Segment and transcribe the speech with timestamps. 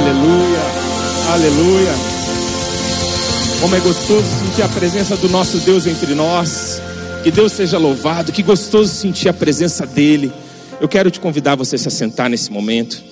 [0.00, 0.60] Aleluia,
[1.30, 1.92] aleluia.
[3.60, 6.80] Como é gostoso sentir a presença do nosso Deus entre nós.
[7.22, 10.32] Que Deus seja louvado, que gostoso sentir a presença dEle.
[10.80, 13.02] Eu quero te convidar você a se assentar nesse momento.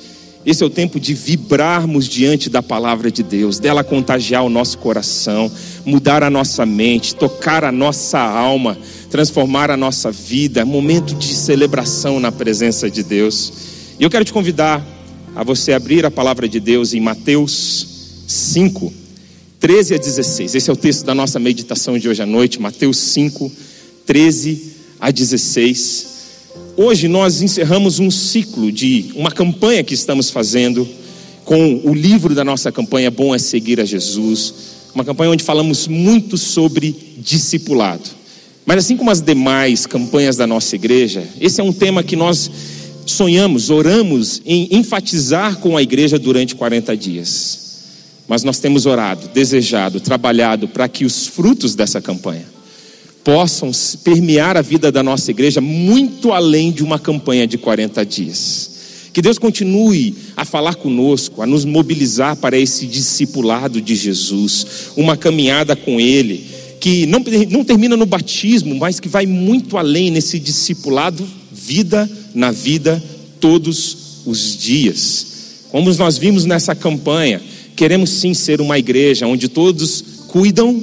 [0.46, 4.78] Esse é o tempo de vibrarmos diante da palavra de Deus, dela contagiar o nosso
[4.78, 5.52] coração,
[5.84, 8.78] mudar a nossa mente, tocar a nossa alma,
[9.10, 10.64] transformar a nossa vida.
[10.64, 13.52] Momento de celebração na presença de Deus.
[14.00, 14.82] E eu quero te convidar
[15.38, 17.86] a você abrir a palavra de Deus em Mateus
[18.26, 18.92] 5,
[19.60, 20.56] 13 a 16.
[20.56, 23.52] Esse é o texto da nossa meditação de hoje à noite, Mateus 5,
[24.04, 26.06] 13 a 16.
[26.76, 30.84] Hoje nós encerramos um ciclo de uma campanha que estamos fazendo
[31.44, 34.54] com o livro da nossa campanha Bom é Seguir a Jesus,
[34.92, 38.10] uma campanha onde falamos muito sobre discipulado.
[38.66, 42.50] Mas assim como as demais campanhas da nossa igreja, esse é um tema que nós
[43.12, 47.68] sonhamos, oramos em enfatizar com a igreja durante 40 dias.
[48.26, 52.44] Mas nós temos orado, desejado, trabalhado para que os frutos dessa campanha
[53.24, 53.70] possam
[54.04, 58.70] permear a vida da nossa igreja muito além de uma campanha de 40 dias.
[59.12, 65.16] Que Deus continue a falar conosco, a nos mobilizar para esse discipulado de Jesus, uma
[65.16, 66.46] caminhada com Ele,
[66.80, 72.08] que não, não termina no batismo, mas que vai muito além nesse discipulado, vida
[72.38, 73.02] na vida,
[73.40, 75.26] todos os dias.
[75.70, 77.42] Como nós vimos nessa campanha,
[77.74, 80.80] queremos sim ser uma igreja onde todos cuidam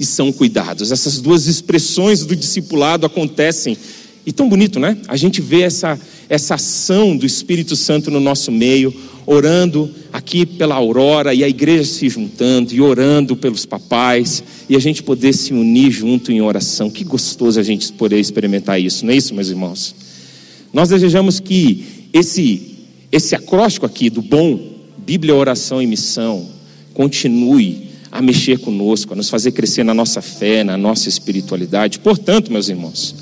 [0.00, 0.90] e são cuidados.
[0.90, 3.78] Essas duas expressões do discipulado acontecem.
[4.26, 4.98] E tão bonito, né?
[5.06, 5.96] A gente vê essa,
[6.28, 8.92] essa ação do Espírito Santo no nosso meio,
[9.24, 14.80] orando aqui pela aurora e a igreja se juntando e orando pelos papais e a
[14.80, 16.90] gente poder se unir junto em oração.
[16.90, 20.05] Que gostoso a gente poder experimentar isso, não é isso, meus irmãos?
[20.76, 22.74] Nós desejamos que esse
[23.10, 24.60] esse acróstico aqui do bom,
[24.98, 26.50] Bíblia, oração e missão,
[26.92, 31.98] continue a mexer conosco, a nos fazer crescer na nossa fé, na nossa espiritualidade.
[32.00, 33.14] Portanto, meus irmãos,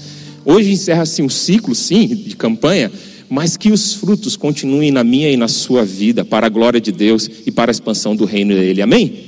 [0.44, 2.91] hoje encerra-se um ciclo, sim, de campanha,
[3.31, 6.91] mas que os frutos continuem na minha e na sua vida, para a glória de
[6.91, 8.82] Deus e para a expansão do reino dele.
[8.82, 9.26] Amém?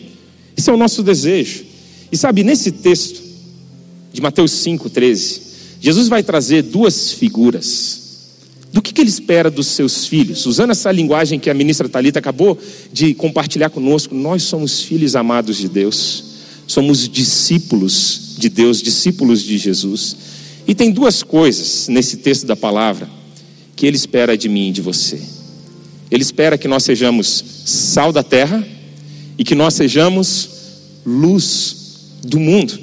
[0.56, 1.62] Esse é o nosso desejo.
[2.10, 3.22] E sabe, nesse texto
[4.12, 5.42] de Mateus 5,13,
[5.80, 8.04] Jesus vai trazer duas figuras
[8.72, 10.44] do que, que ele espera dos seus filhos.
[10.46, 12.58] Usando essa linguagem que a ministra Talita acabou
[12.92, 16.24] de compartilhar conosco, nós somos filhos amados de Deus,
[16.66, 20.16] somos discípulos de Deus, discípulos de Jesus.
[20.66, 23.08] E tem duas coisas nesse texto da palavra
[23.74, 25.20] que ele espera de mim e de você.
[26.10, 28.66] Ele espera que nós sejamos sal da terra
[29.38, 30.48] e que nós sejamos
[31.04, 31.76] luz
[32.22, 32.78] do mundo.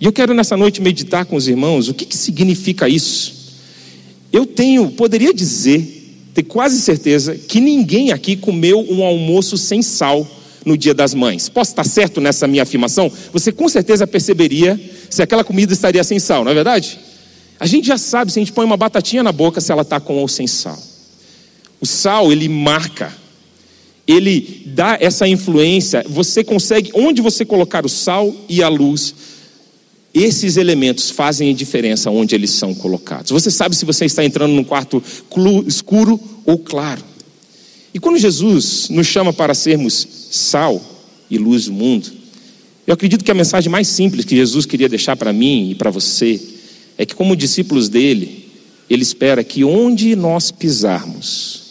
[0.00, 3.41] E eu quero nessa noite meditar com os irmãos o que, que significa isso.
[4.32, 10.26] Eu tenho, poderia dizer, ter quase certeza, que ninguém aqui comeu um almoço sem sal
[10.64, 11.48] no dia das mães.
[11.48, 13.12] Posso estar certo nessa minha afirmação?
[13.32, 16.98] Você com certeza perceberia se aquela comida estaria sem sal, não é verdade?
[17.60, 20.00] A gente já sabe se a gente põe uma batatinha na boca se ela está
[20.00, 20.78] com ou sem sal.
[21.80, 23.12] O sal, ele marca,
[24.06, 26.04] ele dá essa influência.
[26.08, 29.14] Você consegue, onde você colocar o sal e a luz,
[30.14, 33.30] esses elementos fazem a diferença onde eles são colocados.
[33.30, 35.02] Você sabe se você está entrando num quarto
[35.66, 37.02] escuro ou claro.
[37.94, 40.82] E quando Jesus nos chama para sermos sal
[41.30, 42.10] e luz do mundo,
[42.86, 45.90] eu acredito que a mensagem mais simples que Jesus queria deixar para mim e para
[45.90, 46.40] você
[46.98, 48.50] é que, como discípulos dele,
[48.90, 51.62] ele espera que onde nós pisarmos,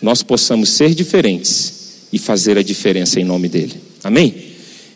[0.00, 3.74] nós possamos ser diferentes e fazer a diferença em nome dele.
[4.02, 4.34] Amém?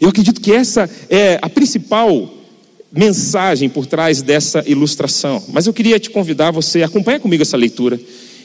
[0.00, 2.39] Eu acredito que essa é a principal
[2.92, 5.42] mensagem por trás dessa ilustração.
[5.48, 8.00] Mas eu queria te convidar você a acompanhar comigo essa leitura.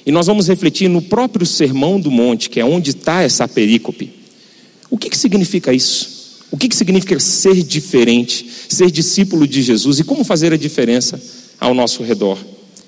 [0.05, 4.13] E nós vamos refletir no próprio Sermão do Monte, que é onde está essa perícope.
[4.89, 6.15] O que, que significa isso?
[6.51, 11.21] O que, que significa ser diferente, ser discípulo de Jesus e como fazer a diferença
[11.59, 12.37] ao nosso redor?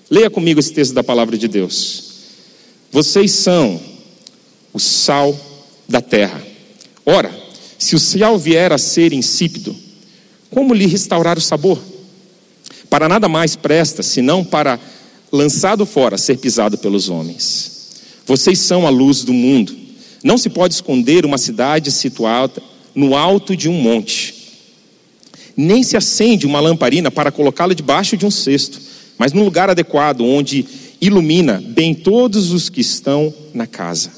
[0.09, 2.03] Leia comigo esse texto da palavra de Deus.
[2.91, 3.79] Vocês são
[4.71, 5.37] o sal
[5.89, 6.41] da terra.
[7.05, 7.31] Ora,
[7.79, 9.75] se o sal vier a ser insípido,
[10.49, 11.79] como lhe restaurar o sabor?
[12.89, 14.79] Para nada mais presta, senão para,
[15.31, 17.71] lançado fora, ser pisado pelos homens.
[18.25, 19.75] Vocês são a luz do mundo.
[20.23, 22.61] Não se pode esconder uma cidade situada
[22.93, 24.33] no alto de um monte.
[25.55, 28.79] Nem se acende uma lamparina para colocá-la debaixo de um cesto,
[29.17, 30.65] mas num lugar adequado, onde
[30.99, 34.16] ilumina bem todos os que estão na casa.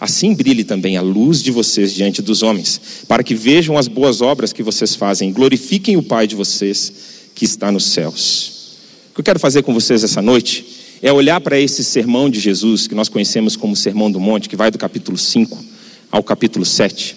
[0.00, 4.22] Assim brilhe também a luz de vocês diante dos homens, para que vejam as boas
[4.22, 6.92] obras que vocês fazem glorifiquem o Pai de vocês
[7.34, 8.78] que está nos céus.
[9.10, 10.64] O que eu quero fazer com vocês essa noite
[11.02, 14.56] é olhar para esse sermão de Jesus, que nós conhecemos como Sermão do Monte, que
[14.56, 15.58] vai do capítulo 5
[16.10, 17.16] ao capítulo 7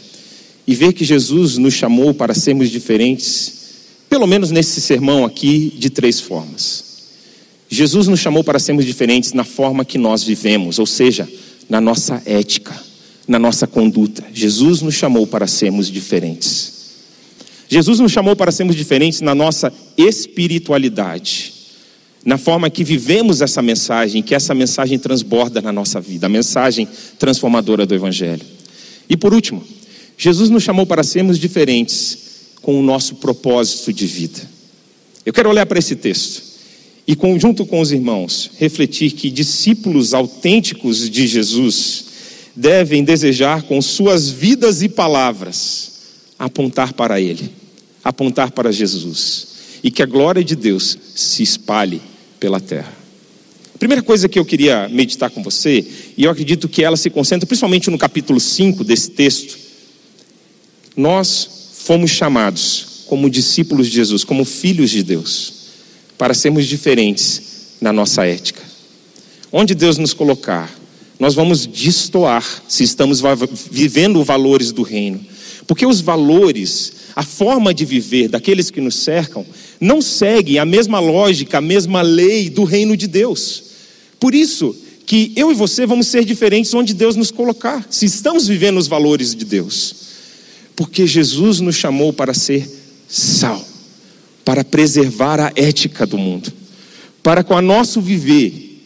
[0.65, 3.53] e ver que Jesus nos chamou para sermos diferentes,
[4.09, 6.83] pelo menos nesse sermão aqui, de três formas.
[7.69, 11.27] Jesus nos chamou para sermos diferentes na forma que nós vivemos, ou seja,
[11.69, 12.73] na nossa ética,
[13.27, 14.23] na nossa conduta.
[14.33, 16.73] Jesus nos chamou para sermos diferentes.
[17.67, 21.53] Jesus nos chamou para sermos diferentes na nossa espiritualidade,
[22.23, 26.87] na forma que vivemos essa mensagem, que essa mensagem transborda na nossa vida, a mensagem
[27.17, 28.45] transformadora do Evangelho.
[29.09, 29.63] E por último,
[30.17, 32.17] Jesus nos chamou para sermos diferentes
[32.61, 34.39] com o nosso propósito de vida.
[35.25, 36.52] Eu quero olhar para esse texto
[37.07, 42.05] e, junto com os irmãos, refletir que discípulos autênticos de Jesus
[42.55, 45.91] devem desejar, com suas vidas e palavras,
[46.39, 47.49] apontar para Ele,
[48.03, 49.47] apontar para Jesus,
[49.83, 52.01] e que a glória de Deus se espalhe
[52.39, 52.93] pela terra.
[53.75, 55.85] A primeira coisa que eu queria meditar com você,
[56.15, 59.57] e eu acredito que ela se concentra principalmente no capítulo 5 desse texto,
[60.95, 65.62] nós fomos chamados como discípulos de Jesus, como filhos de Deus
[66.17, 67.41] para sermos diferentes
[67.81, 68.61] na nossa ética.
[69.51, 70.73] Onde Deus nos colocar,
[71.19, 73.21] nós vamos destoar se estamos
[73.69, 75.23] vivendo valores do reino.
[75.67, 79.45] Porque os valores, a forma de viver daqueles que nos cercam,
[79.79, 83.63] não seguem a mesma lógica, a mesma lei do reino de Deus.
[84.19, 84.75] Por isso
[85.05, 88.87] que eu e você vamos ser diferentes onde Deus nos colocar, se estamos vivendo os
[88.87, 89.95] valores de Deus.
[90.75, 92.67] Porque Jesus nos chamou para ser
[93.07, 93.72] sal
[94.43, 96.51] para preservar a ética do mundo,
[97.21, 98.81] para com o nosso viver,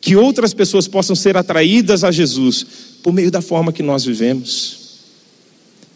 [0.00, 2.66] que outras pessoas possam ser atraídas a Jesus
[3.02, 4.82] por meio da forma que nós vivemos.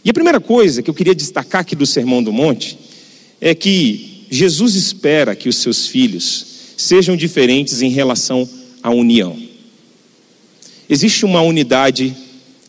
[0.04, 2.78] E a primeira coisa que eu queria destacar aqui do Sermão do Monte
[3.40, 6.46] é que Jesus espera que os seus filhos
[6.76, 8.48] sejam diferentes em relação
[8.82, 9.37] à união.
[10.88, 12.16] Existe uma unidade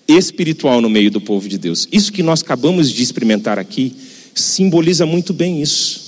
[0.07, 1.87] espiritual no meio do povo de Deus.
[1.91, 3.93] Isso que nós acabamos de experimentar aqui
[4.33, 6.06] simboliza muito bem isso.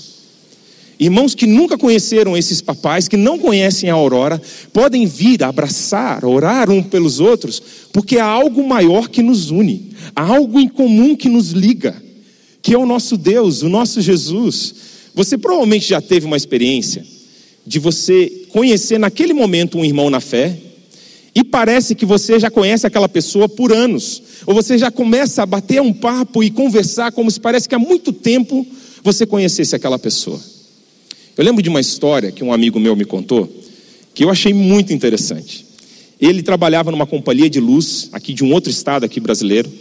[1.00, 4.42] Irmãos que nunca conheceram esses papais, que não conhecem a aurora,
[4.74, 7.64] podem vir abraçar, orar um pelos outros,
[7.94, 11.96] porque há algo maior que nos une, há algo em comum que nos liga,
[12.62, 14.76] que é o nosso Deus, o nosso Jesus.
[15.16, 17.06] Você provavelmente já teve uma experiência
[17.66, 20.58] de você conhecer naquele momento um irmão na fé,
[21.34, 25.46] e parece que você já conhece aquela pessoa por anos, ou você já começa a
[25.46, 28.68] bater um papo e conversar como se parece que há muito tempo
[29.02, 30.59] você conhecesse aquela pessoa.
[31.40, 33.50] Eu lembro de uma história que um amigo meu me contou,
[34.14, 35.66] que eu achei muito interessante.
[36.20, 39.72] Ele trabalhava numa companhia de luz, aqui de um outro estado aqui brasileiro,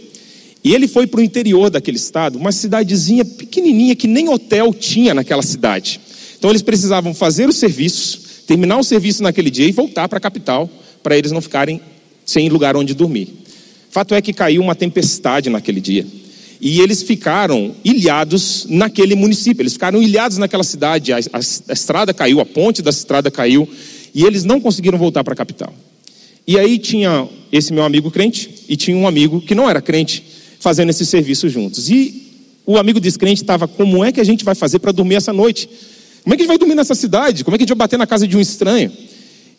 [0.63, 5.13] e ele foi para o interior daquele estado, uma cidadezinha pequenininha que nem hotel tinha
[5.13, 5.99] naquela cidade.
[6.37, 10.21] Então eles precisavam fazer os serviços, terminar o serviço naquele dia e voltar para a
[10.21, 10.69] capital,
[11.03, 11.81] para eles não ficarem
[12.25, 13.33] sem lugar onde dormir.
[13.89, 16.07] Fato é que caiu uma tempestade naquele dia.
[16.61, 21.13] E eles ficaram ilhados naquele município, eles ficaram ilhados naquela cidade.
[21.13, 21.39] A, a,
[21.69, 23.67] a estrada caiu, a ponte da estrada caiu,
[24.13, 25.73] e eles não conseguiram voltar para a capital.
[26.45, 30.23] E aí tinha esse meu amigo crente e tinha um amigo que não era crente
[30.59, 31.89] fazendo esse serviço juntos.
[31.89, 32.27] E
[32.65, 35.69] o amigo descrente estava: como é que a gente vai fazer para dormir essa noite?
[36.23, 37.43] Como é que a gente vai dormir nessa cidade?
[37.43, 38.91] Como é que a gente vai bater na casa de um estranho?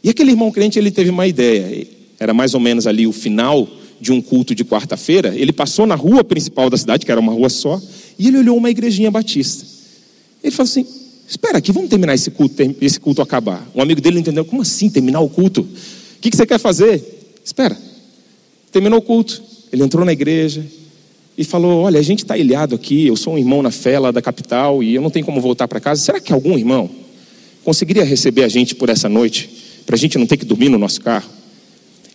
[0.04, 1.86] E aquele irmão crente ele teve uma ideia.
[2.18, 3.68] Era mais ou menos ali o final
[4.00, 7.32] de um culto de quarta-feira, ele passou na rua principal da cidade, que era uma
[7.32, 7.80] rua só,
[8.18, 9.64] e ele olhou uma igrejinha batista.
[10.42, 10.86] Ele falou assim:
[11.28, 13.64] Espera aqui, vamos terminar esse culto, esse culto acabar.
[13.74, 15.60] Um amigo dele entendeu: Como assim terminar o culto?
[15.60, 17.02] O que, que você quer fazer?
[17.44, 17.76] Espera.
[18.72, 19.42] Terminou o culto.
[19.72, 20.66] Ele entrou na igreja
[21.38, 23.06] e falou: Olha, a gente está ilhado aqui.
[23.06, 25.68] Eu sou um irmão na fé lá da capital e eu não tenho como voltar
[25.68, 26.02] para casa.
[26.02, 26.90] Será que algum irmão
[27.62, 29.48] conseguiria receber a gente por essa noite?
[29.86, 31.30] Para a gente não ter que dormir no nosso carro?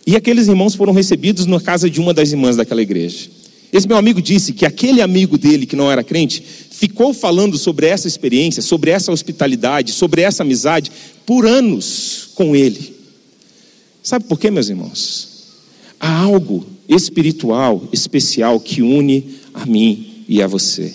[0.06, 3.28] E aqueles irmãos foram recebidos na casa de uma das irmãs daquela igreja.
[3.72, 7.86] Esse meu amigo disse que aquele amigo dele que não era crente ficou falando sobre
[7.86, 10.92] essa experiência, sobre essa hospitalidade, sobre essa amizade
[11.26, 12.94] por anos com ele.
[14.02, 15.28] Sabe por quê, meus irmãos?
[15.98, 20.94] Há algo espiritual, especial que une a mim e a você.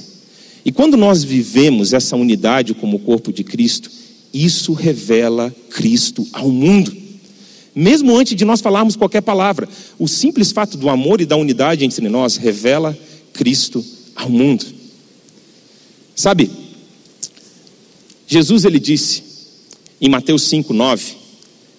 [0.64, 3.92] E quando nós vivemos essa unidade como corpo de Cristo,
[4.34, 7.01] isso revela Cristo ao mundo
[7.74, 9.68] mesmo antes de nós falarmos qualquer palavra.
[9.98, 12.98] O simples fato do amor e da unidade entre nós revela
[13.34, 13.84] Cristo
[14.16, 14.66] ao mundo.
[16.16, 16.50] Sabe,
[18.28, 19.24] Jesus ele disse
[20.00, 21.16] em Mateus 5, 9,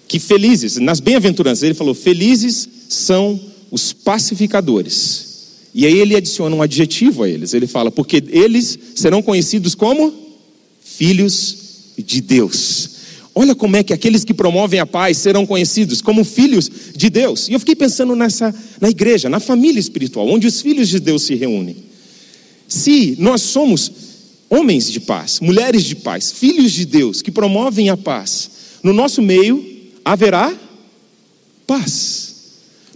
[0.06, 5.32] que felizes, nas bem-aventuranças, ele falou: felizes são os pacificadores.
[5.75, 10.12] E aí ele adiciona um adjetivo a eles, ele fala: porque eles serão conhecidos como
[10.82, 11.56] filhos
[11.96, 12.90] de Deus.
[13.34, 17.48] Olha como é que aqueles que promovem a paz serão conhecidos como filhos de Deus.
[17.48, 21.22] E eu fiquei pensando nessa na igreja, na família espiritual, onde os filhos de Deus
[21.22, 21.76] se reúnem.
[22.68, 23.90] Se nós somos
[24.50, 28.50] homens de paz, mulheres de paz, filhos de Deus que promovem a paz,
[28.82, 29.64] no nosso meio
[30.04, 30.54] haverá
[31.66, 32.34] paz.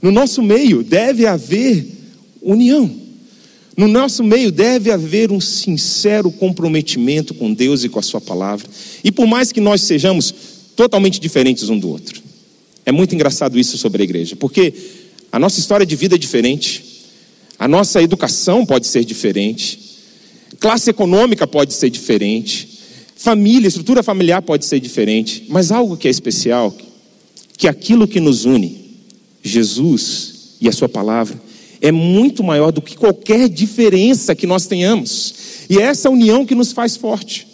[0.02, 1.86] No nosso meio deve haver
[2.42, 3.05] união.
[3.76, 8.66] No nosso meio deve haver um sincero comprometimento com Deus e com a Sua palavra.
[9.04, 10.34] E por mais que nós sejamos
[10.74, 12.22] totalmente diferentes um do outro,
[12.86, 14.72] é muito engraçado isso sobre a igreja, porque
[15.30, 16.84] a nossa história de vida é diferente,
[17.58, 19.78] a nossa educação pode ser diferente,
[20.58, 22.68] classe econômica pode ser diferente,
[23.16, 26.74] família, estrutura familiar pode ser diferente, mas algo que é especial,
[27.58, 28.96] que aquilo que nos une,
[29.42, 31.45] Jesus e a Sua palavra,
[31.80, 35.34] é muito maior do que qualquer diferença que nós tenhamos.
[35.68, 37.46] E é essa união que nos faz forte.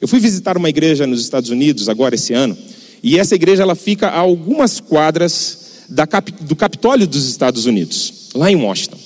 [0.00, 2.56] Eu fui visitar uma igreja nos Estados Unidos agora esse ano,
[3.02, 6.04] e essa igreja ela fica a algumas quadras da,
[6.40, 8.98] do Capitólio dos Estados Unidos, lá em Washington.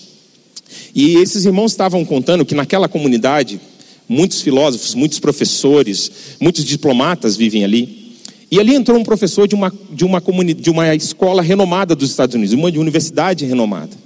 [0.94, 3.60] E esses irmãos estavam contando que naquela comunidade,
[4.08, 8.16] muitos filósofos, muitos professores, muitos diplomatas vivem ali.
[8.50, 10.22] E ali entrou um professor de uma, de uma,
[10.54, 14.01] de uma escola renomada dos Estados Unidos, uma universidade renomada.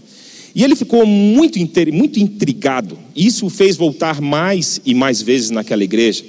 [0.57, 1.59] E ele ficou muito,
[1.93, 2.99] muito intrigado.
[3.15, 6.25] Isso o fez voltar mais e mais vezes naquela igreja,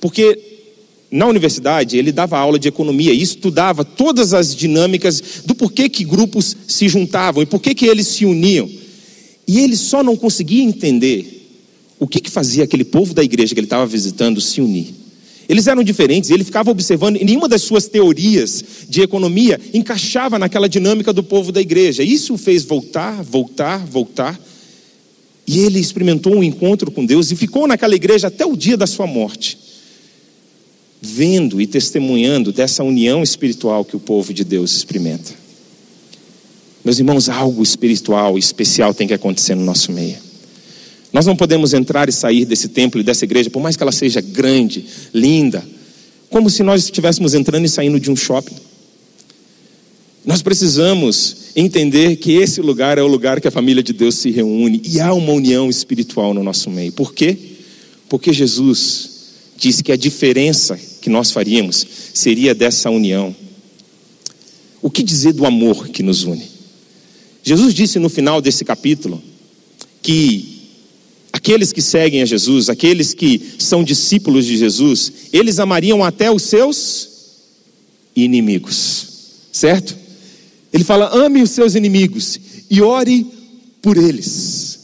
[0.00, 0.36] porque
[1.08, 6.04] na universidade ele dava aula de economia e estudava todas as dinâmicas do porquê que
[6.04, 8.68] grupos se juntavam e porquê que eles se uniam.
[9.46, 11.46] E ele só não conseguia entender
[12.00, 14.92] o que, que fazia aquele povo da igreja que ele estava visitando se unir.
[15.48, 20.68] Eles eram diferentes, ele ficava observando, e nenhuma das suas teorias de economia encaixava naquela
[20.68, 22.02] dinâmica do povo da igreja.
[22.02, 24.38] Isso o fez voltar, voltar, voltar.
[25.46, 28.86] E ele experimentou um encontro com Deus e ficou naquela igreja até o dia da
[28.86, 29.58] sua morte,
[31.00, 35.32] vendo e testemunhando dessa união espiritual que o povo de Deus experimenta.
[36.84, 40.27] Meus irmãos, algo espiritual especial tem que acontecer no nosso meio.
[41.12, 43.92] Nós não podemos entrar e sair desse templo e dessa igreja, por mais que ela
[43.92, 45.64] seja grande, linda,
[46.28, 48.56] como se nós estivéssemos entrando e saindo de um shopping.
[50.24, 54.30] Nós precisamos entender que esse lugar é o lugar que a família de Deus se
[54.30, 56.92] reúne e há uma união espiritual no nosso meio.
[56.92, 57.36] Por quê?
[58.08, 59.10] Porque Jesus
[59.56, 63.34] disse que a diferença que nós faríamos seria dessa união.
[64.82, 66.44] O que dizer do amor que nos une?
[67.42, 69.22] Jesus disse no final desse capítulo
[70.02, 70.57] que
[71.38, 76.42] aqueles que seguem a Jesus, aqueles que são discípulos de Jesus, eles amariam até os
[76.42, 77.08] seus
[78.14, 79.06] inimigos,
[79.52, 79.96] certo?
[80.72, 83.24] Ele fala: ame os seus inimigos e ore
[83.80, 84.78] por eles.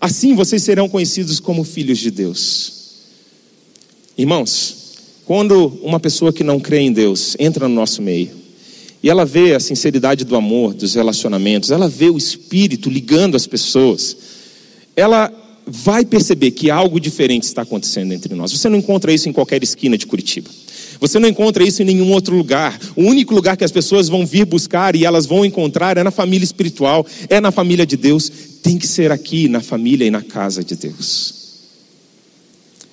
[0.00, 2.72] Assim vocês serão conhecidos como filhos de Deus.
[4.16, 4.76] Irmãos,
[5.24, 8.30] quando uma pessoa que não crê em Deus entra no nosso meio,
[9.02, 13.46] e ela vê a sinceridade do amor, dos relacionamentos, ela vê o Espírito ligando as
[13.46, 14.16] pessoas,
[14.94, 18.52] ela vai perceber que algo diferente está acontecendo entre nós.
[18.52, 20.50] Você não encontra isso em qualquer esquina de Curitiba.
[21.00, 22.78] Você não encontra isso em nenhum outro lugar.
[22.94, 26.10] O único lugar que as pessoas vão vir buscar e elas vão encontrar é na
[26.10, 28.30] família espiritual, é na família de Deus.
[28.62, 31.34] Tem que ser aqui, na família e na casa de Deus.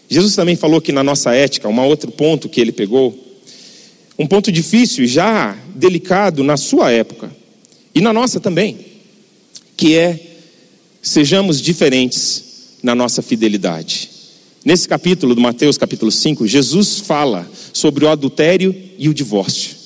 [0.10, 3.18] Jesus também falou que na nossa ética, um outro ponto que ele pegou,
[4.20, 7.32] um ponto difícil, já delicado na sua época,
[7.96, 8.78] e na nossa também,
[9.78, 10.20] que é
[11.02, 12.51] sejamos diferentes
[12.82, 14.10] na nossa fidelidade.
[14.64, 19.82] Nesse capítulo do Mateus, capítulo 5, Jesus fala sobre o adultério e o divórcio.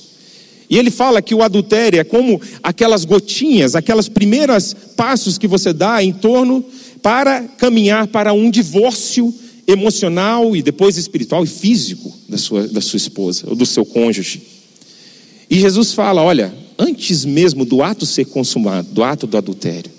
[0.70, 5.72] E ele fala que o adultério é como aquelas gotinhas, aquelas primeiras passos que você
[5.72, 6.66] dá em torno
[7.02, 9.34] para caminhar para um divórcio
[9.68, 14.42] emocional e depois espiritual e físico da sua, da sua esposa ou do seu cônjuge.
[15.50, 19.92] E Jesus fala: olha, antes mesmo do ato ser consumado, do ato do adultério,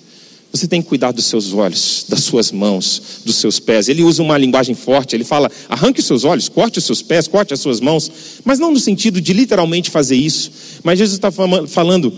[0.57, 3.89] você tem que cuidar dos seus olhos, das suas mãos, dos seus pés.
[3.89, 7.29] Ele usa uma linguagem forte, ele fala: arranque os seus olhos, corte os seus pés,
[7.29, 8.11] corte as suas mãos,
[8.45, 10.51] mas não no sentido de literalmente fazer isso.
[10.83, 12.13] Mas Jesus está falando: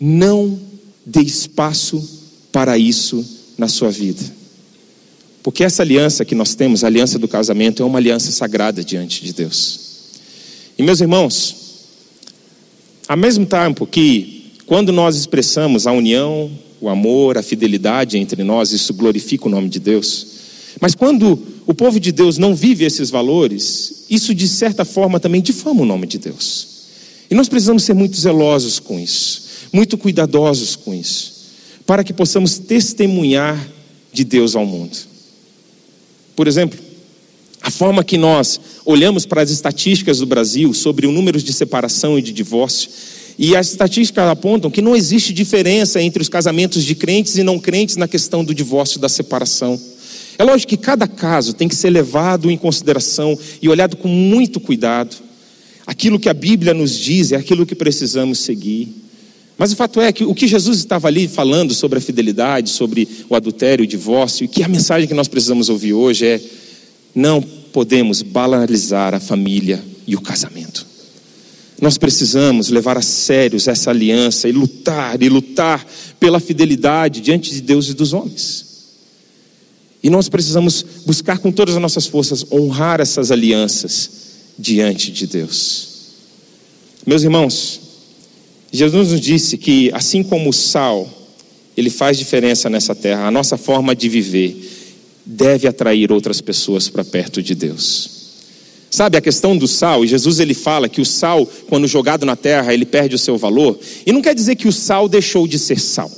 [0.00, 0.58] não
[1.04, 2.06] dê espaço
[2.52, 3.24] para isso
[3.56, 4.22] na sua vida.
[5.42, 9.24] Porque essa aliança que nós temos, a aliança do casamento, é uma aliança sagrada diante
[9.24, 9.80] de Deus.
[10.78, 11.56] E meus irmãos,
[13.08, 18.72] ao mesmo tempo que, quando nós expressamos a união o amor, a fidelidade entre nós,
[18.72, 20.26] isso glorifica o nome de Deus.
[20.80, 25.42] Mas quando o povo de Deus não vive esses valores, isso de certa forma também
[25.42, 26.68] difama o nome de Deus.
[27.30, 31.32] E nós precisamos ser muito zelosos com isso, muito cuidadosos com isso,
[31.86, 33.68] para que possamos testemunhar
[34.12, 34.96] de Deus ao mundo.
[36.34, 36.78] Por exemplo,
[37.62, 42.18] A forma que nós olhamos para as estatísticas do Brasil sobre o número de separação
[42.18, 42.90] e de divórcio,
[43.42, 47.58] e as estatísticas apontam que não existe diferença entre os casamentos de crentes e não
[47.58, 49.80] crentes na questão do divórcio e da separação.
[50.36, 54.60] É lógico que cada caso tem que ser levado em consideração e olhado com muito
[54.60, 55.16] cuidado.
[55.86, 58.94] Aquilo que a Bíblia nos diz é aquilo que precisamos seguir.
[59.56, 63.08] Mas o fato é que o que Jesus estava ali falando sobre a fidelidade, sobre
[63.26, 66.40] o adultério, o divórcio, e que a mensagem que nós precisamos ouvir hoje é:
[67.14, 70.89] não podemos banalizar a família e o casamento.
[71.80, 75.86] Nós precisamos levar a sério essa aliança e lutar e lutar
[76.18, 78.66] pela fidelidade diante de Deus e dos homens.
[80.02, 84.10] E nós precisamos buscar com todas as nossas forças honrar essas alianças
[84.58, 85.88] diante de Deus.
[87.06, 87.80] Meus irmãos,
[88.70, 91.08] Jesus nos disse que assim como o sal,
[91.76, 94.68] ele faz diferença nessa terra, a nossa forma de viver
[95.24, 98.19] deve atrair outras pessoas para perto de Deus.
[98.90, 100.04] Sabe a questão do sal?
[100.04, 103.78] Jesus ele fala que o sal, quando jogado na terra, ele perde o seu valor.
[104.04, 106.10] E não quer dizer que o sal deixou de ser sal.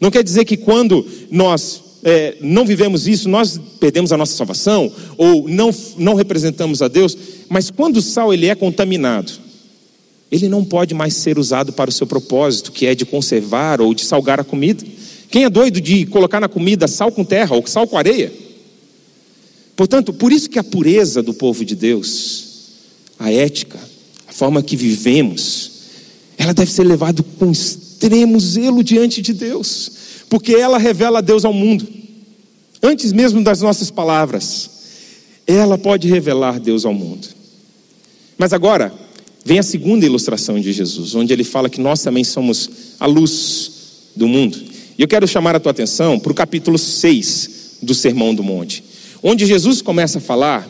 [0.00, 4.92] Não quer dizer que quando nós é, não vivemos isso, nós perdemos a nossa salvação
[5.16, 7.16] ou não, não representamos a Deus.
[7.48, 9.32] Mas quando o sal ele é contaminado,
[10.30, 13.92] ele não pode mais ser usado para o seu propósito, que é de conservar ou
[13.92, 14.84] de salgar a comida.
[15.30, 18.32] Quem é doido de colocar na comida sal com terra ou sal com areia?
[19.76, 22.44] Portanto, por isso que a pureza do povo de Deus,
[23.18, 23.78] a ética,
[24.28, 25.70] a forma que vivemos,
[26.36, 30.02] ela deve ser levada com extremo zelo diante de Deus
[30.32, 31.86] porque ela revela Deus ao mundo.
[32.82, 34.70] Antes mesmo das nossas palavras,
[35.46, 37.28] ela pode revelar Deus ao mundo.
[38.38, 38.90] Mas agora,
[39.44, 43.72] vem a segunda ilustração de Jesus, onde ele fala que nós também somos a luz
[44.16, 44.58] do mundo.
[44.98, 47.50] E eu quero chamar a tua atenção para o capítulo 6
[47.82, 48.82] do Sermão do Monte,
[49.22, 50.68] onde Jesus começa a falar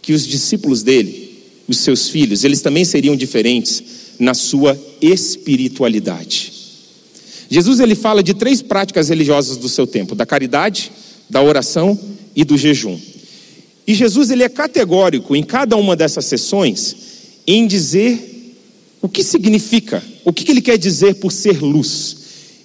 [0.00, 3.82] que os discípulos dele, os seus filhos, eles também seriam diferentes
[4.18, 6.52] na sua espiritualidade.
[7.48, 10.90] Jesus ele fala de três práticas religiosas do seu tempo: da caridade,
[11.28, 11.98] da oração
[12.34, 12.98] e do jejum.
[13.86, 16.96] E Jesus ele é categórico em cada uma dessas sessões
[17.46, 18.56] em dizer
[19.00, 22.16] o que significa, o que ele quer dizer por ser luz.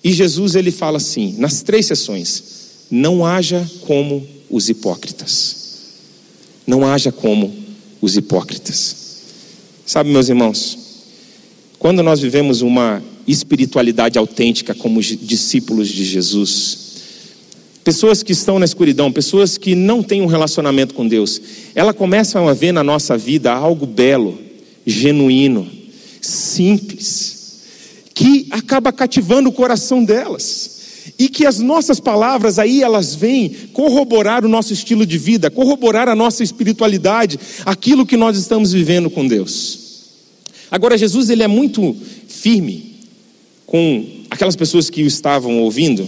[0.04, 2.44] E Jesus ele fala assim, nas três sessões:
[2.90, 5.56] não haja como os hipócritas.
[6.66, 7.54] Não haja como
[8.02, 8.96] os hipócritas.
[9.86, 10.78] Sabe, meus irmãos,
[11.80, 16.88] quando nós vivemos uma espiritualidade autêntica como discípulos de Jesus.
[17.84, 21.42] Pessoas que estão na escuridão, pessoas que não têm um relacionamento com Deus,
[21.76, 24.38] elas começam a ver na nossa vida algo belo,
[24.86, 25.70] genuíno,
[26.22, 27.62] simples,
[28.14, 30.77] que acaba cativando o coração delas.
[31.20, 36.08] E que as nossas palavras aí elas vêm corroborar o nosso estilo de vida, corroborar
[36.08, 39.80] a nossa espiritualidade, aquilo que nós estamos vivendo com Deus.
[40.70, 41.96] Agora Jesus ele é muito
[42.28, 42.98] firme
[43.66, 46.08] com aquelas pessoas que o estavam ouvindo,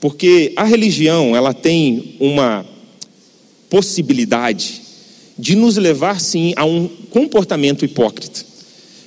[0.00, 2.64] porque a religião, ela tem uma
[3.68, 4.82] possibilidade
[5.38, 8.45] de nos levar sim a um comportamento hipócrita.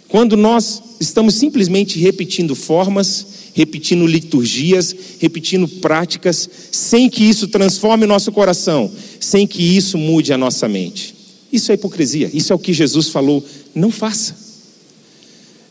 [0.10, 8.08] Quando nós estamos simplesmente repetindo formas, repetindo liturgias, repetindo práticas, sem que isso transforme o
[8.08, 11.16] nosso coração, sem que isso mude a nossa mente.
[11.54, 14.36] Isso é hipocrisia, isso é o que Jesus falou, não faça.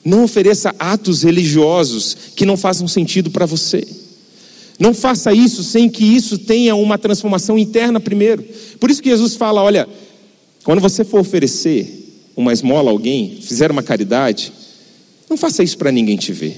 [0.04, 3.86] Não ofereça atos religiosos que não façam sentido para você.
[4.78, 8.44] Não faça isso sem que isso tenha uma transformação interna primeiro.
[8.78, 9.88] Por isso que Jesus fala: olha,
[10.62, 11.97] quando você for oferecer
[12.40, 14.52] uma esmola a alguém, fizer uma caridade,
[15.28, 16.56] não faça isso para ninguém te ver.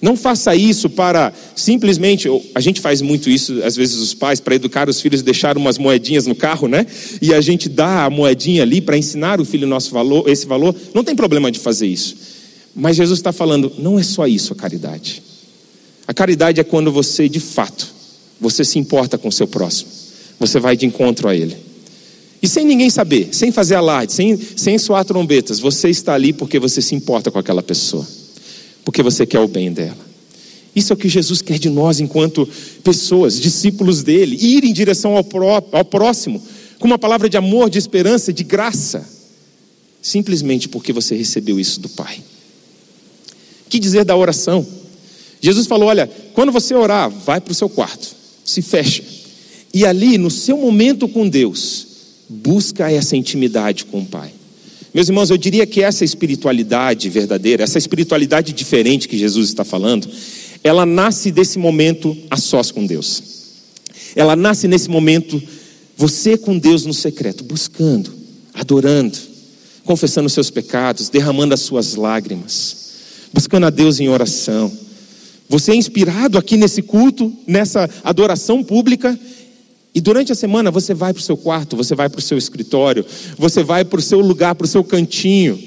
[0.00, 2.28] Não faça isso para simplesmente.
[2.54, 5.78] A gente faz muito isso, às vezes, os pais, para educar os filhos, deixar umas
[5.78, 6.86] moedinhas no carro, né?
[7.22, 10.74] E a gente dá a moedinha ali para ensinar o filho nosso valor, esse valor.
[10.92, 12.16] Não tem problema de fazer isso.
[12.74, 15.22] Mas Jesus está falando, não é só isso a caridade.
[16.06, 17.86] A caridade é quando você, de fato,
[18.40, 19.90] você se importa com o seu próximo.
[20.38, 21.71] Você vai de encontro a ele.
[22.42, 26.58] E sem ninguém saber, sem fazer alarde, sem, sem soar trombetas, você está ali porque
[26.58, 28.06] você se importa com aquela pessoa
[28.84, 30.12] porque você quer o bem dela.
[30.74, 32.48] Isso é o que Jesus quer de nós enquanto
[32.82, 36.42] pessoas, discípulos dele, ir em direção ao, pró ao próximo,
[36.78, 39.06] com uma palavra de amor, de esperança, de graça,
[40.00, 42.22] simplesmente porque você recebeu isso do Pai.
[43.68, 44.66] Que dizer da oração?
[45.40, 49.04] Jesus falou: olha, quando você orar, vai para o seu quarto, se fecha,
[49.74, 51.86] e ali, no seu momento com Deus,
[52.32, 54.32] busca essa intimidade com o Pai.
[54.94, 60.08] Meus irmãos, eu diria que essa espiritualidade verdadeira, essa espiritualidade diferente que Jesus está falando,
[60.64, 63.22] ela nasce desse momento a sós com Deus.
[64.14, 65.42] Ela nasce nesse momento
[65.96, 68.12] Você com Deus no secreto, buscando,
[68.54, 69.16] adorando,
[69.84, 72.76] confessando seus pecados, derramando as suas lágrimas,
[73.32, 74.72] buscando a Deus em oração.
[75.48, 79.18] Você é inspirado aqui nesse culto, nessa adoração pública,
[79.94, 82.38] e durante a semana você vai para o seu quarto, você vai para o seu
[82.38, 83.04] escritório,
[83.36, 85.58] você vai para o seu lugar, para o seu cantinho,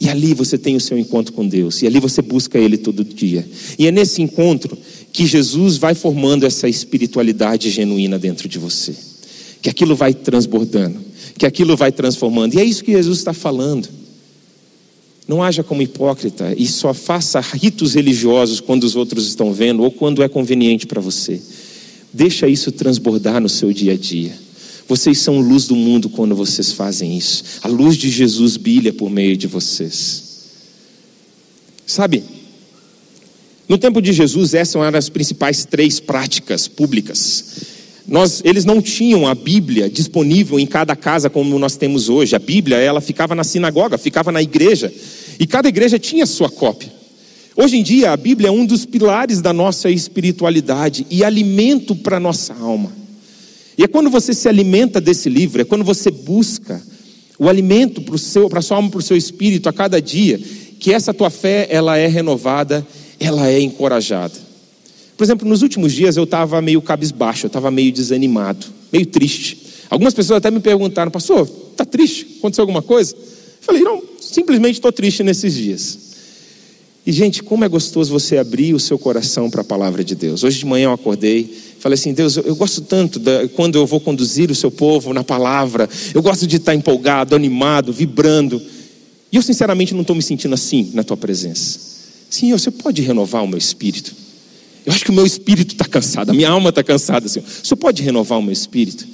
[0.00, 3.02] e ali você tem o seu encontro com Deus, e ali você busca Ele todo
[3.02, 3.48] dia.
[3.78, 4.78] E é nesse encontro
[5.12, 8.94] que Jesus vai formando essa espiritualidade genuína dentro de você,
[9.60, 11.00] que aquilo vai transbordando,
[11.36, 13.88] que aquilo vai transformando, e é isso que Jesus está falando.
[15.26, 19.90] Não haja como hipócrita e só faça ritos religiosos quando os outros estão vendo ou
[19.90, 21.42] quando é conveniente para você.
[22.12, 24.32] Deixa isso transbordar no seu dia a dia.
[24.88, 27.44] Vocês são luz do mundo quando vocês fazem isso.
[27.62, 30.24] A luz de Jesus brilha por meio de vocês.
[31.86, 32.22] Sabe,
[33.68, 37.44] no tempo de Jesus, essas eram as principais três práticas públicas.
[38.06, 42.36] Nós, eles não tinham a Bíblia disponível em cada casa como nós temos hoje.
[42.36, 44.92] A Bíblia, ela ficava na sinagoga, ficava na igreja.
[45.40, 46.92] E cada igreja tinha sua cópia.
[47.58, 52.18] Hoje em dia, a Bíblia é um dos pilares da nossa espiritualidade e alimento para
[52.18, 52.92] a nossa alma.
[53.78, 56.82] E é quando você se alimenta desse livro, é quando você busca
[57.38, 60.38] o alimento para a sua alma, para o seu espírito a cada dia,
[60.78, 62.86] que essa tua fé ela é renovada,
[63.18, 64.34] ela é encorajada.
[65.16, 69.58] Por exemplo, nos últimos dias eu estava meio cabisbaixo, eu estava meio desanimado, meio triste.
[69.88, 72.36] Algumas pessoas até me perguntaram, pastor, está triste?
[72.38, 73.14] Aconteceu alguma coisa?
[73.14, 76.06] Eu falei, não, simplesmente estou triste nesses dias.
[77.06, 80.42] E, gente, como é gostoso você abrir o seu coração para a palavra de Deus.
[80.42, 83.20] Hoje de manhã eu acordei, falei assim: Deus, eu gosto tanto
[83.54, 87.92] quando eu vou conduzir o seu povo na palavra, eu gosto de estar empolgado, animado,
[87.92, 88.60] vibrando.
[89.30, 91.78] E eu, sinceramente, não estou me sentindo assim na tua presença.
[92.28, 94.12] Senhor, você pode renovar o meu espírito?
[94.84, 97.46] Eu acho que o meu espírito está cansado, a minha alma está cansada, Senhor.
[97.48, 99.06] Senhor pode renovar o meu espírito?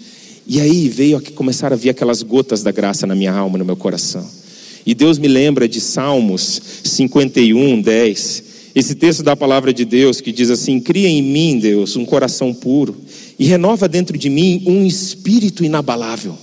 [0.47, 3.77] E aí veio começar a vir aquelas gotas da graça na minha alma, no meu
[3.77, 4.27] coração.
[4.85, 8.45] E Deus me lembra de Salmos 51, 10.
[8.75, 12.53] Esse texto da palavra de Deus que diz assim: Cria em mim, Deus, um coração
[12.55, 12.97] puro
[13.39, 16.37] e renova dentro de mim um espírito inabalável.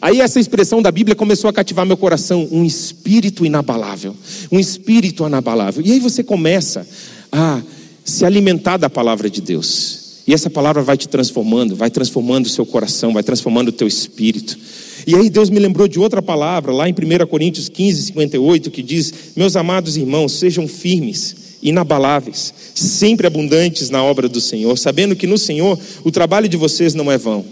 [0.00, 4.16] Aí essa expressão da Bíblia começou a cativar meu coração, um espírito inabalável,
[4.50, 5.84] um espírito inabalável.
[5.86, 6.86] E aí você começa
[7.30, 7.62] a
[8.04, 10.22] se alimentar da palavra de Deus.
[10.26, 13.86] E essa palavra vai te transformando, vai transformando o seu coração, vai transformando o teu
[13.86, 14.58] espírito.
[15.06, 18.82] E aí Deus me lembrou de outra palavra, lá em 1 Coríntios 15, 58, que
[18.82, 25.26] diz: Meus amados irmãos, sejam firmes, inabaláveis, sempre abundantes na obra do Senhor, sabendo que
[25.26, 27.44] no Senhor o trabalho de vocês não é vão.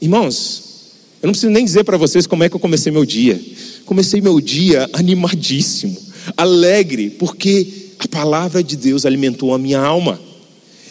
[0.00, 0.62] Irmãos,
[1.20, 3.40] eu não preciso nem dizer para vocês como é que eu comecei meu dia.
[3.84, 5.96] Comecei meu dia animadíssimo,
[6.36, 7.66] alegre, porque
[7.98, 10.20] a palavra de Deus alimentou a minha alma.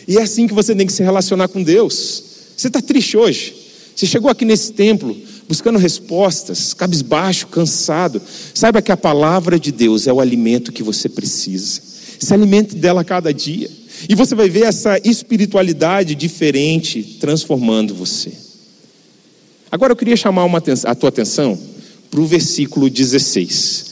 [0.07, 2.23] E é assim que você tem que se relacionar com Deus.
[2.55, 3.53] Você está triste hoje?
[3.95, 5.15] Você chegou aqui nesse templo
[5.47, 8.21] buscando respostas, cabisbaixo, cansado.
[8.53, 11.81] Saiba que a palavra de Deus é o alimento que você precisa.
[12.19, 13.69] Se alimente dela cada dia.
[14.07, 18.31] E você vai ver essa espiritualidade diferente transformando você.
[19.71, 21.57] Agora eu queria chamar uma, a tua atenção
[22.09, 23.85] para o versículo 16,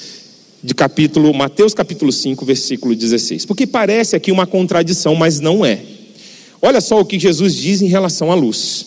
[0.63, 3.45] de capítulo, Mateus capítulo 5, versículo 16.
[3.45, 5.81] Porque parece aqui uma contradição, mas não é.
[6.61, 8.85] Olha só o que Jesus diz em relação à luz.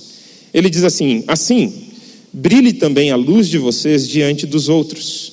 [0.52, 1.87] Ele diz assim: Assim,
[2.32, 5.32] brilhe também a luz de vocês diante dos outros,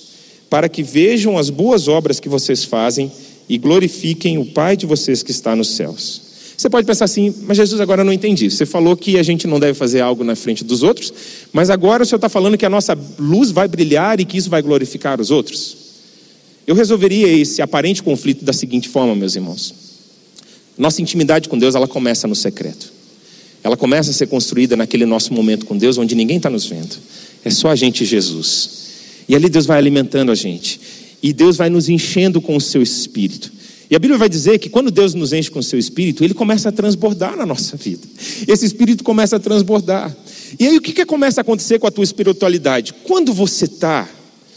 [0.50, 3.12] para que vejam as boas obras que vocês fazem
[3.48, 6.22] e glorifiquem o Pai de vocês que está nos céus.
[6.58, 8.50] Você pode pensar assim, mas Jesus, agora eu não entendi.
[8.50, 11.14] Você falou que a gente não deve fazer algo na frente dos outros,
[11.52, 14.50] mas agora o Senhor está falando que a nossa luz vai brilhar e que isso
[14.50, 15.76] vai glorificar os outros.
[16.66, 19.76] Eu resolveria esse aparente conflito da seguinte forma, meus irmãos.
[20.78, 22.95] Nossa intimidade com Deus, ela começa no secreto.
[23.66, 26.98] Ela começa a ser construída naquele nosso momento com Deus, onde ninguém está nos vendo.
[27.44, 28.70] É só a gente e Jesus.
[29.28, 30.80] E ali Deus vai alimentando a gente.
[31.24, 33.52] E Deus vai nos enchendo com o seu espírito.
[33.90, 36.36] E a Bíblia vai dizer que quando Deus nos enche com o seu espírito, ele
[36.36, 38.08] começa a transbordar na nossa vida.
[38.48, 40.16] Esse espírito começa a transbordar.
[40.60, 42.94] E aí o que, que começa a acontecer com a tua espiritualidade?
[43.04, 44.08] Quando você está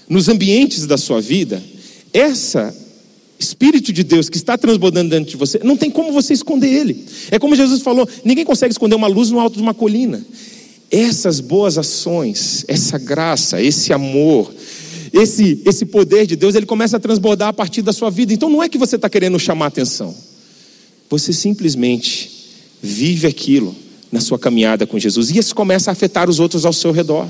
[0.07, 1.62] nos ambientes da sua vida,
[2.12, 2.77] essa
[3.38, 7.07] Espírito de Deus que está transbordando dentro de você, não tem como você esconder ele.
[7.31, 10.24] É como Jesus falou: ninguém consegue esconder uma luz no alto de uma colina.
[10.90, 14.53] Essas boas ações, essa graça, esse amor,
[15.12, 18.33] esse, esse poder de Deus, ele começa a transbordar a partir da sua vida.
[18.33, 20.14] Então não é que você está querendo chamar atenção,
[21.09, 22.31] você simplesmente
[22.83, 23.74] vive aquilo
[24.11, 27.29] na sua caminhada com Jesus, e isso começa a afetar os outros ao seu redor,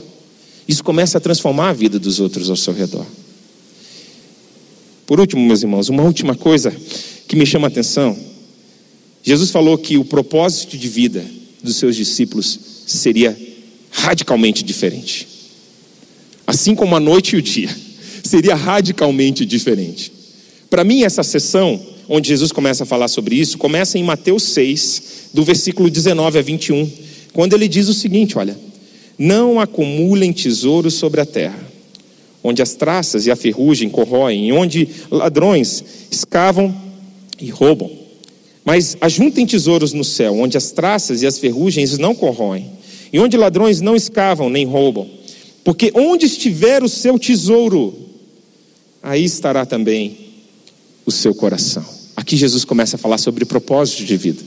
[0.67, 3.05] isso começa a transformar a vida dos outros ao seu redor.
[5.09, 6.71] Por último, meus irmãos, uma última coisa
[7.27, 8.15] que me chama a atenção.
[9.23, 11.25] Jesus falou que o propósito de vida
[11.63, 13.35] dos seus discípulos seria
[13.91, 15.27] radicalmente diferente.
[16.47, 17.75] Assim como a noite e o dia,
[18.23, 20.13] seria radicalmente diferente.
[20.69, 25.31] Para mim, essa sessão, onde Jesus começa a falar sobre isso, começa em Mateus 6,
[25.33, 26.87] do versículo 19 a 21,
[27.33, 28.61] quando ele diz o seguinte: olha,
[29.19, 31.68] não acumulem tesouros sobre a terra,
[32.43, 36.75] onde as traças e a ferrugem corroem, onde ladrões escavam
[37.41, 37.91] e roubam.
[38.65, 42.71] Mas ajuntem tesouros no céu, onde as traças e as ferrugens não corroem,
[43.13, 45.09] e onde ladrões não escavam nem roubam.
[45.65, 47.95] Porque onde estiver o seu tesouro,
[49.03, 50.19] aí estará também
[51.05, 51.85] o seu coração.
[52.15, 54.43] Aqui Jesus começa a falar sobre propósito de vida.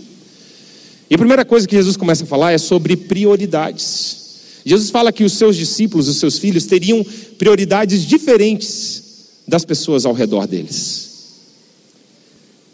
[1.10, 4.21] E a primeira coisa que Jesus começa a falar é sobre prioridades.
[4.66, 7.06] Jesus fala que os seus discípulos, os seus filhos, teriam
[7.38, 9.04] prioridades diferentes
[9.48, 11.10] das pessoas ao redor deles.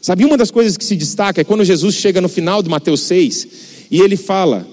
[0.02, 3.02] Sabe, uma das coisas que se destaca é quando Jesus chega no final de Mateus
[3.02, 3.47] 6
[3.91, 4.67] e ele fala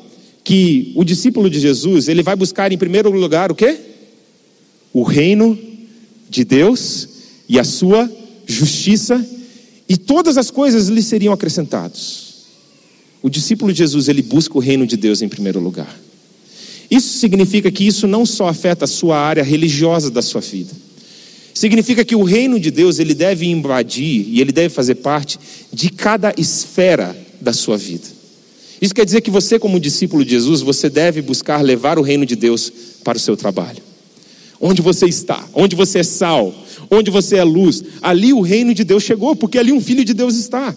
[0.44, 3.78] que o discípulo de Jesus, ele vai buscar em primeiro lugar o quê?
[4.92, 5.58] O reino
[6.28, 7.08] de Deus
[7.48, 8.10] e a sua
[8.46, 9.24] justiça,
[9.88, 12.34] e todas as coisas lhe seriam acrescentadas.
[13.22, 15.98] O discípulo de Jesus, ele busca o reino de Deus em primeiro lugar.
[16.94, 20.72] Isso significa que isso não só afeta a sua área religiosa da sua vida.
[21.52, 25.36] Significa que o reino de Deus, ele deve invadir e ele deve fazer parte
[25.72, 28.06] de cada esfera da sua vida.
[28.80, 32.24] Isso quer dizer que você, como discípulo de Jesus, você deve buscar levar o reino
[32.24, 33.82] de Deus para o seu trabalho.
[34.60, 36.54] Onde você está, onde você é sal,
[36.88, 40.14] onde você é luz, ali o reino de Deus chegou, porque ali um filho de
[40.14, 40.72] Deus está.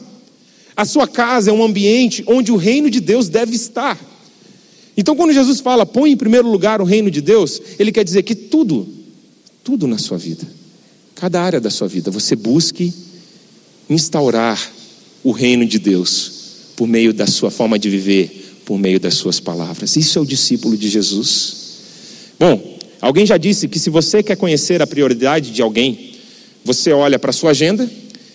[0.76, 4.17] A sua casa é um ambiente onde o reino de Deus deve estar.
[4.98, 8.24] Então, quando Jesus fala, põe em primeiro lugar o reino de Deus, ele quer dizer
[8.24, 8.88] que tudo,
[9.64, 10.44] tudo na sua vida,
[11.14, 12.92] cada área da sua vida, você busque
[13.88, 14.60] instaurar
[15.24, 16.32] o reino de Deus
[16.76, 19.96] por meio da sua forma de viver, por meio das suas palavras.
[19.96, 21.56] Isso é o discípulo de Jesus.
[22.40, 26.16] Bom, alguém já disse que se você quer conhecer a prioridade de alguém,
[26.66, 27.90] você olha para a sua agenda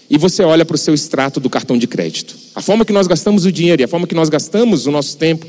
[0.09, 2.37] e você olha para o seu extrato do cartão de crédito.
[2.55, 5.17] A forma que nós gastamos o dinheiro e a forma que nós gastamos o nosso
[5.17, 5.47] tempo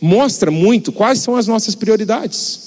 [0.00, 2.60] mostra muito quais são as nossas prioridades.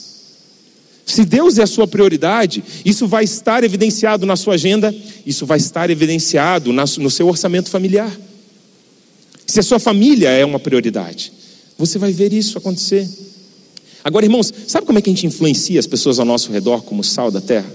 [1.05, 4.93] Se Deus é a sua prioridade, isso vai estar evidenciado na sua agenda,
[5.25, 8.11] isso vai estar evidenciado no seu orçamento familiar.
[9.45, 11.31] Se a sua família é uma prioridade,
[11.77, 13.07] você vai ver isso acontecer.
[14.03, 17.03] Agora, irmãos, sabe como é que a gente influencia as pessoas ao nosso redor como
[17.03, 17.71] sal da terra?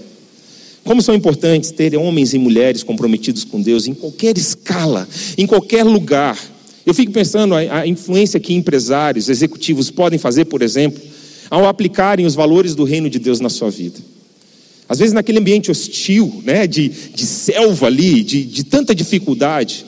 [0.83, 5.83] Como são importantes ter homens e mulheres comprometidos com Deus em qualquer escala, em qualquer
[5.83, 6.37] lugar.
[6.85, 11.01] Eu fico pensando a, a influência que empresários, executivos podem fazer, por exemplo,
[11.49, 13.99] ao aplicarem os valores do reino de Deus na sua vida.
[14.87, 19.85] Às vezes, naquele ambiente hostil, né, de, de selva ali, de, de tanta dificuldade.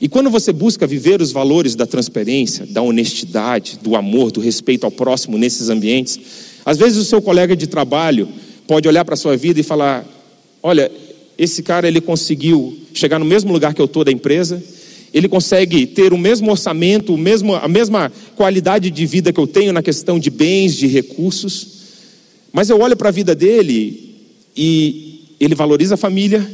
[0.00, 4.84] E quando você busca viver os valores da transparência, da honestidade, do amor, do respeito
[4.84, 6.20] ao próximo nesses ambientes,
[6.64, 8.28] às vezes o seu colega de trabalho
[8.66, 10.06] pode olhar para a sua vida e falar:
[10.62, 10.90] Olha,
[11.36, 14.62] esse cara ele conseguiu chegar no mesmo lugar que eu estou da empresa,
[15.12, 19.46] ele consegue ter o mesmo orçamento, o mesmo, a mesma qualidade de vida que eu
[19.46, 21.68] tenho na questão de bens, de recursos.
[22.52, 24.16] Mas eu olho para a vida dele
[24.56, 26.48] e ele valoriza a família,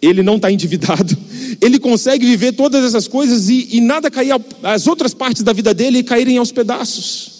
[0.00, 1.16] ele não está endividado,
[1.60, 5.72] ele consegue viver todas essas coisas e, e nada cair, as outras partes da vida
[5.72, 7.30] dele caírem aos pedaços.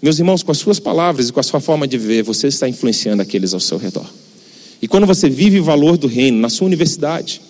[0.00, 2.68] Meus irmãos, com as suas palavras e com a sua forma de viver, você está
[2.68, 4.06] influenciando aqueles ao seu redor.
[4.80, 7.40] E quando você vive o valor do reino na sua universidade,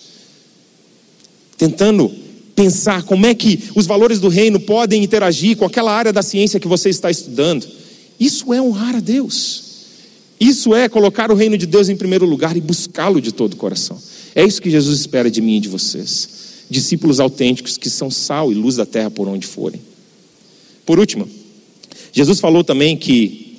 [1.64, 2.12] tentando
[2.55, 6.61] pensar como é que os valores do reino podem interagir com aquela área da ciência
[6.61, 7.66] que você está estudando.
[8.20, 9.64] Isso é honrar a Deus.
[10.38, 13.57] Isso é colocar o reino de Deus em primeiro lugar e buscá-lo de todo o
[13.57, 13.98] coração.
[14.35, 16.29] É isso que Jesus espera de mim e de vocês.
[16.68, 19.81] Discípulos autênticos que são sal e luz da terra por onde forem.
[20.85, 21.27] Por último,
[22.12, 23.59] Jesus falou também que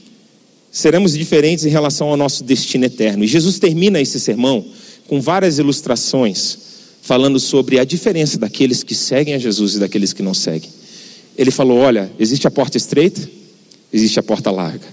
[0.72, 3.24] seremos diferentes em relação ao nosso destino eterno.
[3.24, 4.64] E Jesus termina esse sermão
[5.08, 6.66] com várias ilustrações
[7.06, 10.72] falando sobre a diferença daqueles que seguem a Jesus e daqueles que não seguem.
[11.38, 13.22] Ele falou: olha, existe a porta estreita,
[13.94, 14.88] existe a porta larga.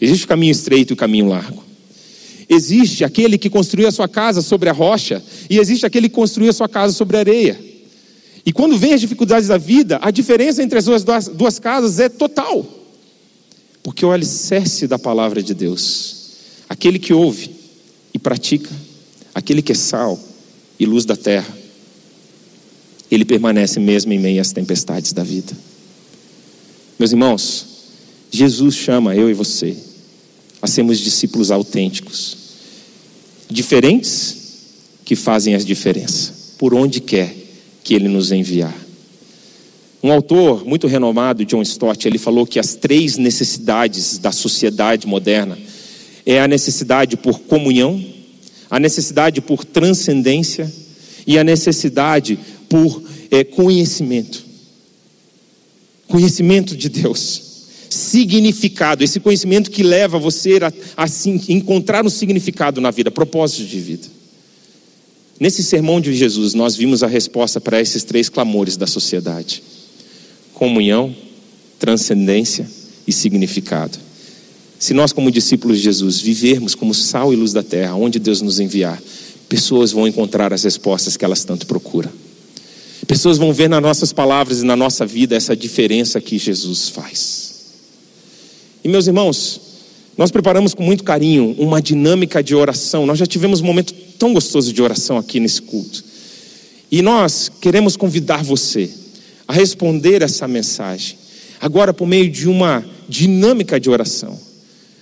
[0.00, 1.62] Existe o caminho estreito e o caminho largo.
[2.48, 6.50] Existe aquele que construiu a sua casa sobre a rocha, e existe aquele que construiu
[6.50, 7.58] a sua casa sobre a areia.
[8.44, 12.08] E quando vem as dificuldades da vida, a diferença entre as duas, duas casas é
[12.08, 12.66] total.
[13.80, 16.32] Porque o alicerce da palavra de Deus,
[16.68, 17.48] aquele que ouve
[18.12, 18.70] e pratica,
[19.32, 20.18] aquele que é sal,
[20.78, 21.56] e luz da terra,
[23.10, 25.52] ele permanece mesmo em meio às tempestades da vida.
[26.98, 27.66] Meus irmãos,
[28.30, 29.76] Jesus chama eu e você
[30.60, 32.36] a sermos discípulos autênticos,
[33.50, 34.36] diferentes
[35.04, 37.34] que fazem as diferenças, por onde quer
[37.82, 38.74] que Ele nos enviar.
[40.02, 45.58] Um autor muito renomado, John Stott, ele falou que as três necessidades da sociedade moderna
[46.26, 48.04] é a necessidade por comunhão,
[48.74, 50.68] a necessidade por transcendência
[51.24, 52.36] e a necessidade
[52.68, 54.44] por é, conhecimento.
[56.08, 57.40] Conhecimento de Deus.
[57.88, 60.58] Significado, esse conhecimento que leva você
[60.96, 61.06] a, a,
[61.48, 64.08] encontrar um significado na vida, propósito de vida.
[65.38, 69.62] Nesse sermão de Jesus, nós vimos a resposta para esses três clamores da sociedade:
[70.52, 71.14] comunhão,
[71.78, 72.68] transcendência
[73.06, 73.96] e significado.
[74.78, 78.40] Se nós, como discípulos de Jesus, vivermos como sal e luz da terra, onde Deus
[78.40, 79.00] nos enviar,
[79.48, 82.10] pessoas vão encontrar as respostas que elas tanto procuram.
[83.06, 87.54] Pessoas vão ver nas nossas palavras e na nossa vida essa diferença que Jesus faz.
[88.82, 89.60] E meus irmãos,
[90.16, 93.06] nós preparamos com muito carinho uma dinâmica de oração.
[93.06, 96.04] Nós já tivemos um momento tão gostoso de oração aqui nesse culto.
[96.90, 98.90] E nós queremos convidar você
[99.46, 101.18] a responder essa mensagem,
[101.60, 104.38] agora por meio de uma dinâmica de oração,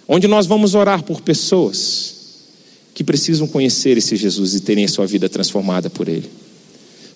[0.07, 2.15] onde nós vamos orar por pessoas
[2.95, 6.29] que precisam conhecer esse Jesus e terem a sua vida transformada por Ele.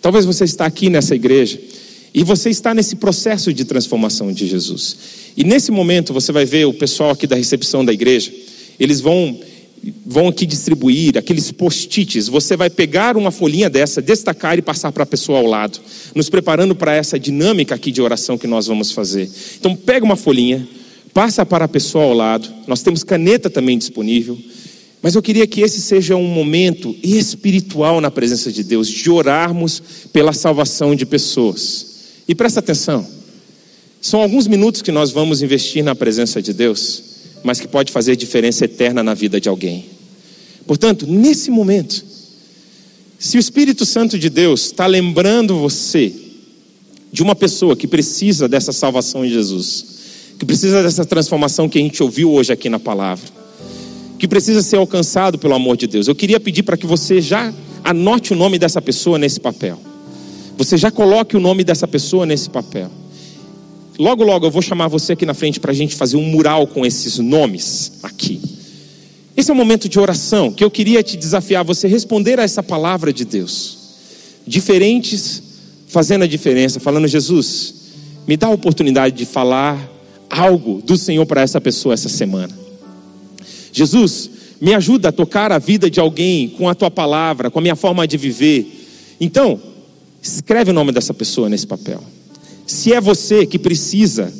[0.00, 1.60] Talvez você está aqui nessa igreja
[2.14, 4.96] e você está nesse processo de transformação de Jesus.
[5.36, 8.32] E nesse momento você vai ver o pessoal aqui da recepção da igreja,
[8.78, 9.38] eles vão
[10.04, 12.28] vão aqui distribuir aqueles post-its.
[12.28, 15.78] Você vai pegar uma folhinha dessa, destacar e passar para a pessoa ao lado,
[16.14, 19.30] nos preparando para essa dinâmica aqui de oração que nós vamos fazer.
[19.58, 20.66] Então pega uma folhinha,
[21.16, 22.46] passa para a pessoa ao lado.
[22.66, 24.38] Nós temos caneta também disponível.
[25.00, 29.82] Mas eu queria que esse seja um momento espiritual na presença de Deus, de orarmos
[30.12, 31.86] pela salvação de pessoas.
[32.28, 33.08] E presta atenção,
[33.98, 37.02] são alguns minutos que nós vamos investir na presença de Deus,
[37.42, 39.86] mas que pode fazer diferença eterna na vida de alguém.
[40.66, 42.04] Portanto, nesse momento,
[43.18, 46.12] se o Espírito Santo de Deus está lembrando você
[47.10, 49.95] de uma pessoa que precisa dessa salvação em Jesus,
[50.38, 53.26] que precisa dessa transformação que a gente ouviu hoje aqui na palavra,
[54.18, 56.08] que precisa ser alcançado pelo amor de Deus.
[56.08, 57.52] Eu queria pedir para que você já
[57.84, 59.78] anote o nome dessa pessoa nesse papel.
[60.58, 62.90] Você já coloque o nome dessa pessoa nesse papel.
[63.98, 66.66] Logo, logo eu vou chamar você aqui na frente para a gente fazer um mural
[66.66, 68.40] com esses nomes aqui.
[69.36, 72.62] Esse é um momento de oração que eu queria te desafiar você responder a essa
[72.62, 73.76] palavra de Deus.
[74.46, 75.42] Diferentes
[75.86, 77.74] fazendo a diferença, falando, Jesus,
[78.26, 79.95] me dá a oportunidade de falar
[80.30, 82.56] algo do Senhor para essa pessoa essa semana.
[83.72, 87.62] Jesus, me ajuda a tocar a vida de alguém com a tua palavra, com a
[87.62, 89.16] minha forma de viver.
[89.20, 89.60] Então,
[90.22, 92.02] escreve o nome dessa pessoa nesse papel.
[92.66, 94.32] Se é você que precisa,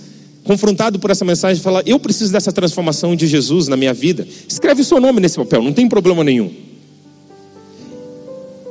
[0.42, 4.83] confrontado por essa mensagem, falar: Eu preciso dessa transformação de Jesus na minha vida, escreve
[4.83, 6.51] o seu nome nesse papel, não tem problema nenhum.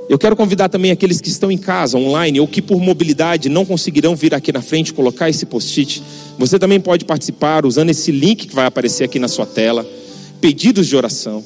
[0.08, 3.66] Eu quero convidar também aqueles que estão em casa, online, ou que por mobilidade não
[3.66, 6.04] conseguirão vir aqui na frente colocar esse post-it.
[6.38, 9.86] Você também pode participar usando esse link que vai aparecer aqui na sua tela
[10.40, 11.44] pedidos de oração.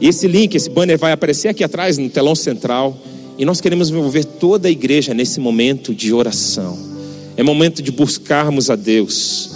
[0.00, 2.96] Esse link, esse banner vai aparecer aqui atrás no telão central.
[3.36, 6.78] E nós queremos envolver toda a igreja nesse momento de oração.
[7.36, 9.50] É momento de buscarmos a Deus.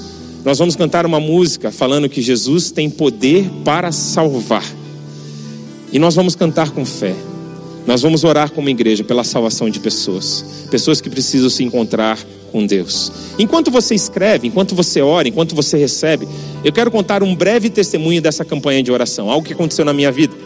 [0.44, 4.64] Nós vamos cantar uma música falando que Jesus tem poder para salvar.
[5.92, 7.14] E nós vamos cantar com fé.
[7.88, 12.18] Nós vamos orar como igreja pela salvação de pessoas, pessoas que precisam se encontrar
[12.52, 13.10] com Deus.
[13.38, 16.28] Enquanto você escreve, enquanto você ora, enquanto você recebe,
[16.62, 20.12] eu quero contar um breve testemunho dessa campanha de oração, algo que aconteceu na minha
[20.12, 20.36] vida.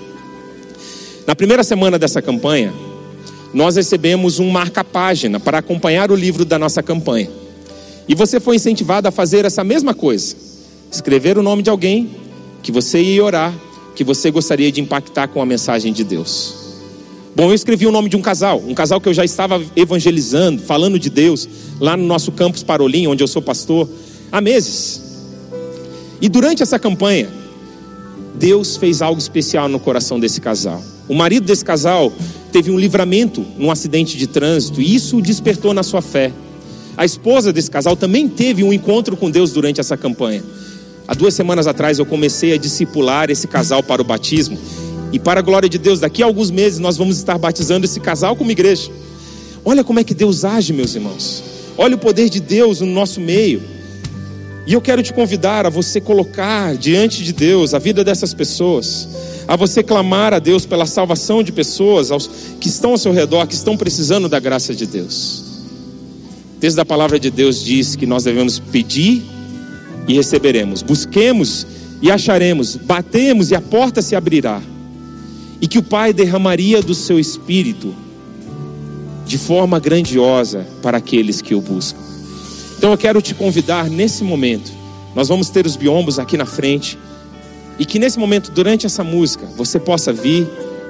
[1.26, 2.72] Na primeira semana dessa campanha,
[3.52, 7.28] nós recebemos um marca-página para acompanhar o livro da nossa campanha.
[8.06, 10.36] E você foi incentivado a fazer essa mesma coisa:
[10.92, 12.08] escrever o nome de alguém
[12.62, 13.52] que você ia orar,
[13.96, 16.61] que você gostaria de impactar com a mensagem de Deus.
[17.34, 20.60] Bom, eu escrevi o nome de um casal, um casal que eu já estava evangelizando,
[20.60, 21.48] falando de Deus,
[21.80, 23.88] lá no nosso campus Parolim, onde eu sou pastor,
[24.30, 25.00] há meses.
[26.20, 27.30] E durante essa campanha,
[28.34, 30.82] Deus fez algo especial no coração desse casal.
[31.08, 32.12] O marido desse casal
[32.52, 36.30] teve um livramento num acidente de trânsito e isso despertou na sua fé.
[36.98, 40.44] A esposa desse casal também teve um encontro com Deus durante essa campanha.
[41.08, 44.58] Há duas semanas atrás eu comecei a discipular esse casal para o batismo
[45.12, 48.00] e para a glória de Deus, daqui a alguns meses nós vamos estar batizando esse
[48.00, 48.90] casal como igreja.
[49.62, 51.44] Olha como é que Deus age, meus irmãos.
[51.76, 53.62] Olha o poder de Deus no nosso meio.
[54.66, 59.08] E eu quero te convidar a você colocar diante de Deus a vida dessas pessoas,
[59.46, 62.10] a você clamar a Deus pela salvação de pessoas
[62.58, 65.44] que estão ao seu redor, que estão precisando da graça de Deus.
[66.58, 69.22] Desde a palavra de Deus diz que nós devemos pedir
[70.08, 71.66] e receberemos, busquemos
[72.00, 74.62] e acharemos, batemos e a porta se abrirá
[75.62, 77.94] e que o Pai derramaria do seu espírito
[79.24, 82.00] de forma grandiosa para aqueles que o buscam.
[82.76, 84.72] Então eu quero te convidar nesse momento.
[85.14, 86.98] Nós vamos ter os biombos aqui na frente.
[87.78, 90.48] E que nesse momento, durante essa música, você possa vir,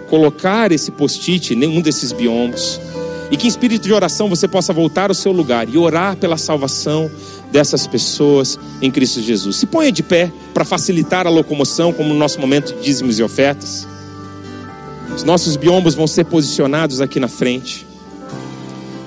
[0.08, 2.80] colocar esse post-it em um desses biombos.
[3.30, 6.38] E que em espírito de oração você possa voltar ao seu lugar e orar pela
[6.38, 7.10] salvação
[7.50, 9.56] dessas pessoas em Cristo Jesus.
[9.56, 13.22] Se ponha de pé para facilitar a locomoção, como no nosso momento de dízimos e
[13.22, 13.86] ofertas.
[15.14, 17.86] Os nossos biombos vão ser posicionados aqui na frente.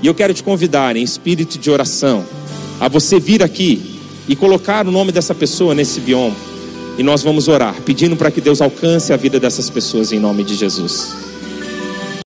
[0.01, 2.23] E eu quero te convidar, em espírito de oração,
[2.79, 6.35] a você vir aqui e colocar o nome dessa pessoa nesse biombo.
[6.97, 10.43] E nós vamos orar, pedindo para que Deus alcance a vida dessas pessoas em nome
[10.43, 11.13] de Jesus.